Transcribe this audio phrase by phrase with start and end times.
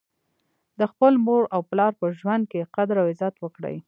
[0.79, 3.77] د خپل مور او پلار په ژوند کي قدر او عزت وکړئ